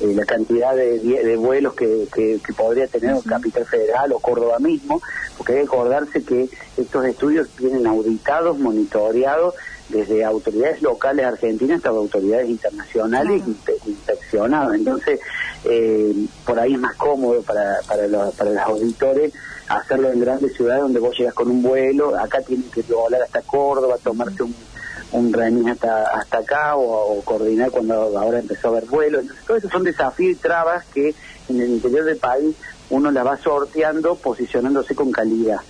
eh, 0.00 0.14
la 0.14 0.24
cantidad 0.24 0.74
de, 0.74 1.36
vuelos 1.36 1.74
que, 1.74 2.06
que, 2.12 2.40
podría 2.56 2.86
tener 2.86 3.16
Capital 3.22 3.64
Federal 3.64 4.12
o 4.12 4.18
Córdoba 4.18 4.58
mismo, 4.58 5.00
porque 5.36 5.52
hay 5.52 5.58
que 5.60 5.64
acordarse 5.64 6.24
que 6.24 6.48
estos 6.76 7.04
estudios 7.04 7.48
vienen 7.58 7.86
auditados, 7.86 8.58
monitoreados 8.58 9.54
desde 9.88 10.24
autoridades 10.24 10.82
locales 10.82 11.26
argentinas 11.26 11.78
hasta 11.78 11.90
autoridades 11.90 12.48
internacionales 12.48 13.42
inspeccionados. 13.86 14.74
Entonces, 14.74 15.20
eh, 15.64 16.14
por 16.44 16.58
ahí 16.58 16.74
es 16.74 16.80
más 16.80 16.96
cómodo 16.96 17.42
para, 17.42 17.80
para, 17.86 18.06
los, 18.06 18.34
para 18.34 18.50
los 18.50 18.62
auditores 18.62 19.32
hacerlo 19.68 20.10
en 20.10 20.20
grandes 20.20 20.54
ciudades 20.54 20.82
donde 20.82 20.98
vos 20.98 21.16
llegas 21.16 21.34
con 21.34 21.48
un 21.48 21.62
vuelo, 21.62 22.18
acá 22.18 22.40
tienen 22.40 22.68
que 22.70 22.82
volar 22.82 23.22
hasta 23.22 23.40
Córdoba, 23.42 23.96
tomarse 24.02 24.42
un 24.42 24.54
un 25.12 25.32
remis 25.32 25.66
hasta, 25.66 26.04
hasta 26.10 26.38
acá 26.38 26.76
o, 26.76 27.20
coordinar 27.22 27.70
cuando 27.70 28.18
ahora 28.18 28.38
empezó 28.38 28.68
a 28.68 28.70
haber 28.70 28.86
vuelos. 28.86 29.22
Entonces, 29.22 29.46
todo 29.46 29.56
eso 29.56 29.68
son 29.68 29.84
desafíos 29.84 30.32
y 30.32 30.36
trabas 30.36 30.84
que 30.86 31.14
en 31.48 31.60
el 31.60 31.70
interior 31.70 32.04
del 32.04 32.18
país 32.18 32.54
uno 32.90 33.10
las 33.10 33.26
va 33.26 33.36
sorteando 33.36 34.14
posicionándose 34.16 34.94
con 34.94 35.10
calidad. 35.10 35.60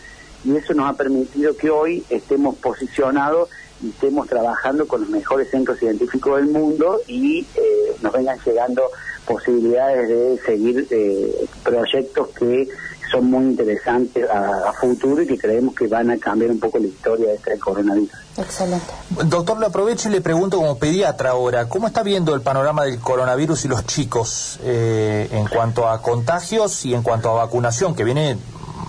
Y 0.44 0.56
eso 0.56 0.72
nos 0.74 0.88
ha 0.88 0.94
permitido 0.94 1.56
que 1.56 1.70
hoy 1.70 2.04
estemos 2.08 2.56
posicionados 2.56 3.50
y 3.82 3.90
estemos 3.90 4.28
trabajando 4.28 4.86
con 4.86 5.02
los 5.02 5.10
mejores 5.10 5.50
centros 5.50 5.78
científicos 5.78 6.36
del 6.36 6.46
mundo 6.46 7.00
y 7.06 7.46
eh, 7.54 7.96
nos 8.02 8.12
vengan 8.12 8.38
llegando 8.44 8.82
posibilidades 9.26 10.08
de 10.08 10.38
seguir 10.44 10.86
eh, 10.90 11.46
proyectos 11.62 12.28
que 12.30 12.68
son 13.10 13.30
muy 13.30 13.44
interesantes 13.44 14.28
a, 14.30 14.72
futuro 14.72 15.20
y 15.22 15.26
que 15.26 15.36
creemos 15.36 15.74
que 15.74 15.86
van 15.88 16.10
a 16.10 16.18
cambiar 16.18 16.50
un 16.50 16.60
poco 16.60 16.78
la 16.78 16.86
historia 16.86 17.28
de 17.28 17.34
este 17.34 17.58
coronavirus. 17.58 18.10
Excelente. 18.38 18.86
Doctor, 19.26 19.58
le 19.58 19.66
aprovecho 19.66 20.08
y 20.08 20.12
le 20.12 20.20
pregunto 20.20 20.56
como 20.56 20.78
pediatra 20.78 21.30
ahora, 21.30 21.68
¿cómo 21.68 21.86
está 21.86 22.02
viendo 22.02 22.34
el 22.34 22.40
panorama 22.40 22.84
del 22.84 22.98
coronavirus 22.98 23.64
y 23.66 23.68
los 23.68 23.84
chicos 23.84 24.58
eh, 24.62 25.28
en 25.32 25.46
cuanto 25.48 25.88
a 25.88 26.00
contagios 26.00 26.86
y 26.86 26.94
en 26.94 27.02
cuanto 27.02 27.30
a 27.30 27.44
vacunación, 27.44 27.94
que 27.94 28.04
viene 28.04 28.38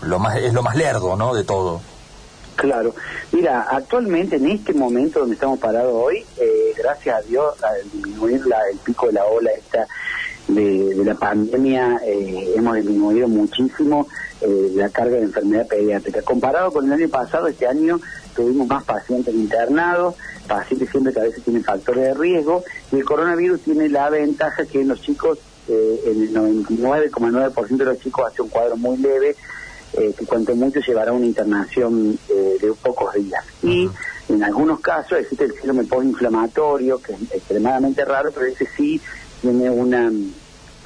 lo 0.03 0.19
más 0.19 0.37
es 0.37 0.53
lo 0.53 0.63
más 0.63 0.75
lerdo, 0.75 1.15
¿no? 1.15 1.33
De 1.33 1.43
todo. 1.43 1.81
Claro. 2.55 2.93
Mira, 3.31 3.67
actualmente 3.69 4.35
en 4.35 4.47
este 4.47 4.73
momento 4.73 5.19
donde 5.21 5.35
estamos 5.35 5.59
parados 5.59 5.93
hoy, 5.93 6.25
eh, 6.37 6.73
gracias 6.77 7.17
a 7.17 7.21
Dios, 7.21 7.55
al 7.63 7.89
disminuir 7.91 8.45
la, 8.45 8.57
el 8.71 8.77
pico 8.77 9.07
de 9.07 9.13
la 9.13 9.25
ola 9.25 9.51
esta 9.51 9.87
de, 10.55 11.03
la 11.03 11.15
pandemia 11.15 12.01
eh, 12.05 12.53
hemos 12.55 12.75
disminuido 12.75 13.27
muchísimo 13.27 14.07
eh, 14.41 14.71
la 14.75 14.89
carga 14.89 15.17
de 15.17 15.23
enfermedad 15.23 15.67
pediátrica. 15.67 16.21
Comparado 16.21 16.71
con 16.71 16.85
el 16.85 16.93
año 16.93 17.09
pasado, 17.09 17.47
este 17.47 17.67
año 17.67 17.99
tuvimos 18.35 18.67
más 18.67 18.83
pacientes 18.83 19.33
internados, 19.33 20.15
pacientes 20.47 20.89
siempre 20.89 21.13
que 21.13 21.19
a 21.19 21.23
veces 21.23 21.43
tienen 21.43 21.63
factores 21.63 22.03
de 22.03 22.13
riesgo, 22.13 22.63
y 22.91 22.97
el 22.97 23.05
coronavirus 23.05 23.61
tiene 23.61 23.89
la 23.89 24.09
ventaja 24.09 24.65
que 24.65 24.81
en 24.81 24.89
los 24.89 25.01
chicos, 25.01 25.39
eh, 25.67 26.01
en 26.05 26.21
el 26.21 26.33
99,9% 26.33 27.77
de 27.77 27.85
los 27.85 27.99
chicos 27.99 28.31
hace 28.31 28.41
un 28.41 28.49
cuadro 28.49 28.77
muy 28.77 28.97
leve, 28.97 29.35
que 29.93 30.25
cuanto 30.25 30.55
mucho 30.55 30.79
llevará 30.79 31.11
una 31.11 31.25
internación 31.25 32.17
de 32.29 32.73
pocos 32.81 33.13
días. 33.13 33.43
Y 33.61 33.89
en 34.29 34.41
algunos 34.41 34.79
casos 34.79 35.19
existe 35.19 35.43
el 35.43 35.51
síndrome 35.51 35.83
postinflamatorio, 35.83 37.01
que 37.01 37.11
es 37.11 37.19
extremadamente 37.33 38.05
raro, 38.05 38.31
pero 38.33 38.45
ese 38.45 38.65
sí 38.77 39.01
tiene 39.41 39.69
una, 39.69 40.11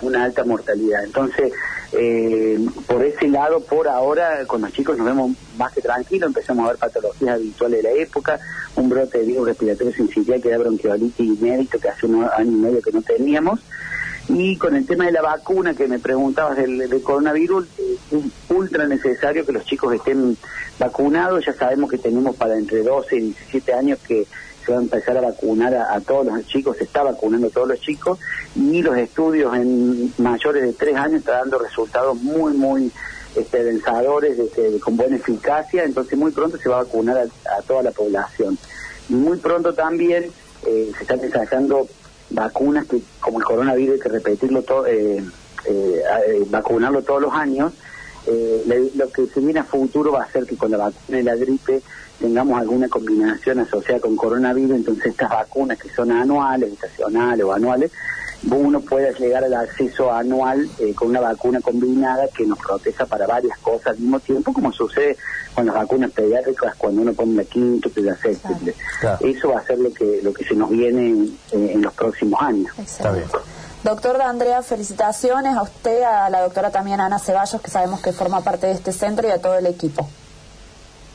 una 0.01 0.23
alta 0.23 0.43
mortalidad. 0.43 1.03
Entonces, 1.03 1.51
eh, 1.91 2.59
por 2.87 3.03
ese 3.03 3.27
lado, 3.27 3.61
por 3.61 3.87
ahora, 3.87 4.45
con 4.45 4.61
los 4.61 4.71
chicos 4.73 4.97
nos 4.97 5.05
vemos 5.05 5.31
más 5.57 5.73
que 5.73 5.81
tranquilos, 5.81 6.27
empezamos 6.27 6.65
a 6.65 6.69
ver 6.69 6.77
patologías 6.77 7.35
habituales 7.35 7.83
de 7.83 7.89
la 7.89 8.01
época, 8.01 8.39
un 8.75 8.89
brote 8.89 9.19
de 9.19 9.25
virus 9.25 9.47
respiratorio 9.47 9.93
sincitial 9.93 10.41
que 10.41 10.49
era 10.49 10.57
bronquiolitis 10.57 11.25
inédito 11.25 11.79
que 11.79 11.89
hace 11.89 12.05
un 12.05 12.23
año 12.23 12.51
y 12.51 12.55
medio 12.55 12.81
que 12.81 12.91
no 12.91 13.01
teníamos. 13.01 13.59
Y 14.27 14.57
con 14.57 14.75
el 14.75 14.87
tema 14.87 15.05
de 15.05 15.11
la 15.11 15.21
vacuna 15.21 15.75
que 15.75 15.87
me 15.87 15.99
preguntabas 15.99 16.57
del, 16.57 16.89
del 16.89 17.01
coronavirus, 17.03 17.67
es 17.79 18.23
ultra 18.49 18.87
necesario 18.87 19.45
que 19.45 19.51
los 19.51 19.63
chicos 19.65 19.93
estén 19.93 20.35
vacunados. 20.79 21.45
Ya 21.45 21.53
sabemos 21.53 21.91
que 21.91 21.99
tenemos 21.99 22.35
para 22.35 22.57
entre 22.57 22.81
12 22.81 23.15
y 23.17 23.19
17 23.21 23.73
años 23.73 23.99
que 23.99 24.25
se 24.65 24.71
va 24.71 24.79
a 24.79 24.81
empezar 24.81 25.17
a 25.17 25.21
vacunar 25.21 25.75
a, 25.75 25.99
todos 26.01 26.25
los 26.25 26.45
chicos, 26.47 26.77
se 26.77 26.85
está 26.85 27.03
vacunando 27.03 27.47
a 27.47 27.49
todos 27.49 27.67
los 27.67 27.79
chicos 27.79 28.19
y 28.55 28.81
los 28.81 28.97
estudios 28.97 29.55
en 29.55 30.13
mayores 30.17 30.63
de 30.63 30.73
tres 30.73 30.95
años 30.95 31.19
están 31.19 31.41
dando 31.41 31.59
resultados 31.59 32.17
muy, 32.21 32.53
muy 32.53 32.91
esperanzadores, 33.35 34.37
de, 34.37 34.79
con 34.79 34.97
buena 34.97 35.17
eficacia, 35.17 35.83
entonces 35.83 36.17
muy 36.17 36.31
pronto 36.31 36.57
se 36.57 36.69
va 36.69 36.79
a 36.79 36.83
vacunar 36.83 37.17
a, 37.17 37.61
toda 37.63 37.83
la 37.83 37.91
población. 37.91 38.57
Y 39.09 39.13
muy 39.13 39.37
pronto 39.37 39.73
también 39.73 40.31
eh, 40.65 40.91
se 40.95 41.03
están 41.03 41.19
desarrollando 41.19 41.87
vacunas 42.29 42.87
que, 42.87 43.01
como 43.19 43.39
el 43.39 43.45
coronavirus, 43.45 43.95
hay 43.95 44.01
que 44.01 44.09
repetirlo 44.09 44.63
todo, 44.63 44.87
eh, 44.87 45.23
eh, 45.65 46.03
vacunarlo 46.49 47.03
todos 47.03 47.21
los 47.21 47.33
años. 47.33 47.73
lo 48.95 49.11
que 49.11 49.27
se 49.27 49.39
viene 49.41 49.59
a 49.59 49.63
futuro 49.63 50.11
va 50.11 50.23
a 50.23 50.31
ser 50.31 50.45
que 50.45 50.57
con 50.57 50.71
la 50.71 50.77
vacuna 50.77 51.17
de 51.17 51.23
la 51.23 51.35
gripe 51.35 51.81
tengamos 52.19 52.59
alguna 52.59 52.87
combinación 52.87 53.59
asociada 53.59 53.99
con 53.99 54.15
coronavirus, 54.15 54.77
entonces 54.77 55.07
estas 55.07 55.29
vacunas 55.29 55.77
que 55.77 55.89
son 55.89 56.11
anuales, 56.11 56.73
estacionales 56.73 57.45
o 57.45 57.53
anuales, 57.53 57.91
uno 58.51 58.81
pueda 58.81 59.11
llegar 59.11 59.43
al 59.43 59.53
acceso 59.53 60.11
anual 60.11 60.69
eh, 60.79 60.93
con 60.93 61.09
una 61.09 61.19
vacuna 61.19 61.61
combinada 61.61 62.27
que 62.35 62.45
nos 62.45 62.59
proteja 62.59 63.05
para 63.05 63.25
varias 63.25 63.57
cosas 63.59 63.87
al 63.87 63.97
mismo 63.97 64.19
tiempo, 64.19 64.53
como 64.53 64.71
sucede 64.71 65.17
con 65.53 65.65
las 65.65 65.75
vacunas 65.75 66.11
pediátricas 66.11 66.75
cuando 66.75 67.01
uno 67.01 67.13
pone 67.13 67.35
la 67.35 67.43
quinta 67.45 67.89
la 67.95 68.15
sexta. 68.15 68.49
Eso 69.21 69.49
va 69.49 69.59
a 69.59 69.65
ser 69.65 69.79
lo 69.79 69.91
que 69.91 70.19
lo 70.21 70.33
que 70.33 70.43
se 70.43 70.53
nos 70.53 70.69
viene 70.69 71.29
en, 71.51 71.81
los 71.81 71.93
próximos 71.93 72.39
años. 72.41 72.71
Está 72.77 73.11
bien. 73.11 73.25
Doctor 73.83 74.21
Andrea, 74.21 74.61
felicitaciones 74.61 75.55
a 75.55 75.61
usted, 75.61 76.01
a 76.03 76.29
la 76.29 76.41
doctora 76.41 76.71
también 76.71 76.99
Ana 76.99 77.19
Ceballos, 77.19 77.61
que 77.61 77.69
sabemos 77.69 78.01
que 78.01 78.11
forma 78.11 78.41
parte 78.41 78.67
de 78.67 78.73
este 78.73 78.91
centro, 78.91 79.27
y 79.27 79.31
a 79.31 79.39
todo 79.39 79.57
el 79.57 79.67
equipo. 79.67 80.09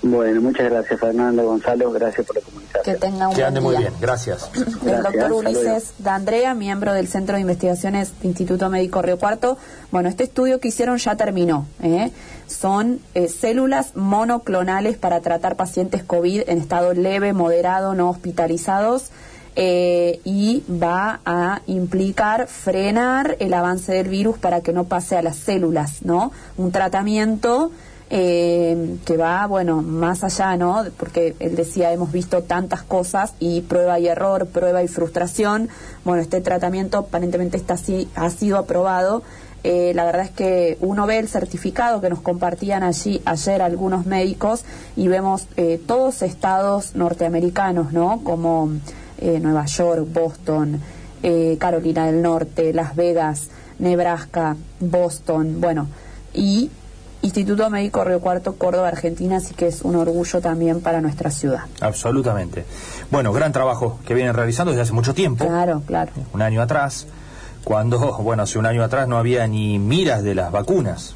Bueno, 0.02 0.40
muchas 0.40 0.71
gracias 0.71 0.99
Fernando 0.99 1.45
Gonzalo, 1.45 1.92
gracias 1.92 2.26
por 2.26 2.37
la 2.37 2.42
comunicación. 2.42 2.85
Que 2.85 3.00
tenga 3.00 3.28
un 3.28 3.35
que 3.35 3.45
ande 3.45 3.61
muy 3.61 3.76
bien, 3.76 3.92
gracias. 4.00 4.50
El 4.87 5.02
doctor 5.02 5.33
Ulises 5.33 5.92
D'Andrea, 5.99 6.54
miembro 6.54 6.95
del 6.95 7.07
Centro 7.07 7.35
de 7.35 7.42
Investigaciones 7.42 8.12
de 8.21 8.28
Instituto 8.28 8.71
Médico 8.71 9.02
Río 9.02 9.19
Cuarto. 9.19 9.59
Bueno, 9.90 10.09
este 10.09 10.25
estudio 10.25 10.59
que 10.59 10.69
hicieron 10.69 10.97
ya 10.97 11.16
terminó. 11.16 11.66
¿eh? 11.83 12.11
Son 12.47 13.00
eh, 13.14 13.28
células 13.28 13.95
monoclonales 13.95 14.97
para 14.97 15.21
tratar 15.21 15.57
pacientes 15.57 16.02
COVID 16.02 16.45
en 16.47 16.59
estado 16.59 16.95
leve, 16.95 17.35
moderado, 17.35 17.95
no 17.95 18.09
hospitalizados. 18.09 19.11
Eh, 19.57 20.21
y 20.25 20.62
va 20.71 21.21
a 21.26 21.61
implicar 21.66 22.47
frenar 22.47 23.37
el 23.40 23.52
avance 23.52 23.92
del 23.92 24.09
virus 24.09 24.38
para 24.38 24.61
que 24.61 24.73
no 24.73 24.85
pase 24.85 25.16
a 25.16 25.23
las 25.23 25.37
células, 25.37 26.02
¿no? 26.02 26.30
Un 26.57 26.71
tratamiento 26.71 27.73
eh, 28.12 28.97
que 29.05 29.17
va, 29.17 29.47
bueno, 29.47 29.83
más 29.83 30.25
allá, 30.25 30.57
¿no? 30.57 30.85
Porque 30.97 31.37
él 31.38 31.55
decía, 31.55 31.93
hemos 31.93 32.11
visto 32.11 32.43
tantas 32.43 32.83
cosas 32.83 33.35
y 33.38 33.61
prueba 33.62 34.00
y 34.00 34.09
error, 34.09 34.49
prueba 34.49 34.83
y 34.83 34.88
frustración. 34.88 35.69
Bueno, 36.05 36.21
este 36.21 36.40
tratamiento 36.40 36.99
aparentemente 36.99 37.57
está 37.57 37.75
así, 37.75 38.09
ha 38.17 38.29
sido 38.31 38.59
aprobado. 38.59 39.23
Eh, 39.62 39.93
la 39.95 40.05
verdad 40.05 40.23
es 40.23 40.31
que 40.31 40.76
uno 40.81 41.07
ve 41.07 41.19
el 41.19 41.29
certificado 41.29 42.00
que 42.00 42.09
nos 42.09 42.21
compartían 42.21 42.83
allí 42.83 43.21
ayer 43.26 43.62
algunos 43.62 44.07
médicos 44.07 44.64
y 44.97 45.07
vemos 45.07 45.47
eh, 45.57 45.81
todos 45.87 46.23
estados 46.23 46.97
norteamericanos, 46.97 47.93
¿no? 47.93 48.23
Como 48.25 48.71
eh, 49.19 49.38
Nueva 49.40 49.67
York, 49.67 50.09
Boston, 50.12 50.81
Carolina 51.59 52.07
del 52.07 52.23
Norte, 52.23 52.73
Las 52.73 52.97
Vegas, 52.97 53.50
Nebraska, 53.79 54.57
Boston, 54.81 55.61
bueno, 55.61 55.87
y 56.33 56.71
Instituto 57.23 57.69
Médico 57.69 58.03
Río 58.03 58.21
Cuarto, 58.21 58.55
Córdoba, 58.55 58.89
Argentina, 58.89 59.37
así 59.37 59.55
que 59.55 59.67
es 59.67 59.83
un 59.83 59.97
orgullo 59.97 60.41
también 60.41 60.81
para 60.81 61.00
nuestra 61.00 61.31
ciudad. 61.31 61.65
Absolutamente. 61.81 62.65
Bueno, 63.11 63.33
gran 63.33 63.53
trabajo 63.53 63.99
que 64.07 64.15
vienen 64.15 64.35
realizando 64.35 64.73
desde 64.73 64.83
hace 64.83 64.93
mucho 64.93 65.12
tiempo. 65.12 65.47
Claro, 65.47 65.83
claro. 65.87 66.12
Un 66.33 66.41
año 66.41 66.62
atrás 66.62 67.07
cuando, 67.65 67.99
bueno, 68.23 68.45
hace 68.45 68.59
un 68.59 68.67
año 68.67 68.83
atrás 68.83 69.07
no 69.09 69.19
había 69.19 69.47
ni 69.47 69.79
miras 69.79 70.23
de 70.23 70.35
las 70.35 70.50
vacunas. 70.50 71.15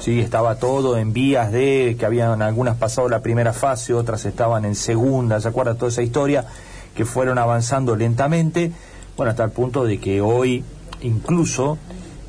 Sí, 0.00 0.20
estaba 0.20 0.56
todo 0.56 0.96
en 0.96 1.12
vías 1.12 1.52
de 1.52 1.96
que 1.98 2.06
habían 2.06 2.42
algunas 2.42 2.76
pasado 2.76 3.08
la 3.08 3.20
primera 3.20 3.52
fase, 3.52 3.92
otras 3.94 4.24
estaban 4.24 4.64
en 4.64 4.74
segunda, 4.74 5.40
¿se 5.40 5.48
acuerda 5.48 5.74
toda 5.74 5.90
esa 5.90 6.02
historia? 6.02 6.46
Que 6.94 7.04
fueron 7.04 7.38
avanzando 7.38 7.96
lentamente, 7.96 8.72
bueno, 9.16 9.30
hasta 9.30 9.44
el 9.44 9.50
punto 9.50 9.84
de 9.84 9.98
que 9.98 10.20
hoy 10.20 10.64
incluso 11.02 11.76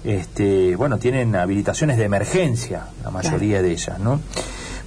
este, 0.05 0.75
bueno, 0.75 0.99
tienen 0.99 1.35
habilitaciones 1.35 1.97
de 1.97 2.03
emergencia, 2.03 2.87
la 3.03 3.09
mayoría 3.09 3.61
de 3.61 3.71
ellas, 3.71 3.99
¿no? 3.99 4.19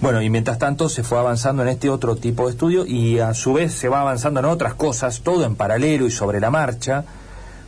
Bueno, 0.00 0.22
y 0.22 0.30
mientras 0.30 0.58
tanto 0.58 0.88
se 0.88 1.02
fue 1.02 1.18
avanzando 1.18 1.62
en 1.62 1.68
este 1.68 1.90
otro 1.90 2.14
tipo 2.14 2.44
de 2.44 2.52
estudio 2.52 2.87
y 2.87 3.18
a 3.18 3.34
su 3.34 3.54
vez 3.54 3.72
se 3.72 3.88
va 3.88 4.00
avanzando 4.00 4.38
en 4.38 4.46
otras 4.46 4.75
cosas, 4.75 5.22
todo 5.22 5.44
en 5.44 5.56
paralelo 5.56 6.06
y 6.06 6.12
sobre 6.12 6.38
la 6.38 6.50
marcha, 6.50 7.04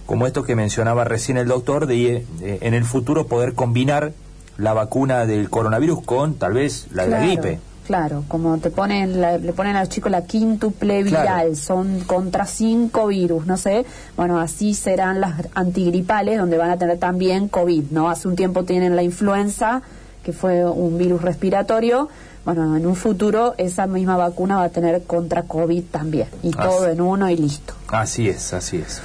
como 0.06 0.28
esto 0.28 0.44
que 0.44 0.54
mencionaba 0.54 1.02
recién 1.04 1.38
el 1.38 1.48
doctor, 1.48 1.86
de 1.86 2.24
eh, 2.40 2.58
en 2.60 2.74
el 2.74 2.84
futuro 2.84 3.26
poder 3.26 3.54
combinar 3.54 4.12
la 4.58 4.72
vacuna 4.74 5.26
del 5.26 5.50
coronavirus 5.50 6.02
con 6.04 6.34
tal 6.34 6.52
vez 6.52 6.86
la 6.92 7.04
de 7.04 7.10
la 7.10 7.20
gripe. 7.20 7.58
Claro, 7.90 8.22
como 8.28 8.56
te 8.58 8.70
ponen, 8.70 9.20
le 9.20 9.52
ponen 9.52 9.74
a 9.74 9.80
los 9.80 9.88
chicos 9.88 10.12
la 10.12 10.22
quíntuple 10.22 11.02
viral, 11.02 11.56
son 11.56 11.98
contra 12.02 12.46
cinco 12.46 13.08
virus, 13.08 13.46
no 13.46 13.56
sé. 13.56 13.84
Bueno, 14.16 14.38
así 14.38 14.74
serán 14.74 15.20
las 15.20 15.48
antigripales, 15.56 16.38
donde 16.38 16.56
van 16.56 16.70
a 16.70 16.76
tener 16.76 16.98
también 16.98 17.48
COVID, 17.48 17.86
¿no? 17.90 18.08
Hace 18.08 18.28
un 18.28 18.36
tiempo 18.36 18.62
tienen 18.62 18.94
la 18.94 19.02
influenza, 19.02 19.82
que 20.22 20.32
fue 20.32 20.64
un 20.64 20.98
virus 20.98 21.20
respiratorio. 21.20 22.08
Bueno, 22.44 22.76
en 22.76 22.86
un 22.86 22.94
futuro 22.94 23.54
esa 23.58 23.88
misma 23.88 24.16
vacuna 24.16 24.58
va 24.58 24.66
a 24.66 24.68
tener 24.68 25.02
contra 25.02 25.42
COVID 25.42 25.82
también. 25.90 26.28
Y 26.44 26.52
todo 26.52 26.86
en 26.86 27.00
uno 27.00 27.28
y 27.28 27.36
listo. 27.36 27.74
Así 27.88 28.28
es, 28.28 28.54
así 28.54 28.76
es. 28.76 29.02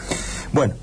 Bueno, 0.53 0.75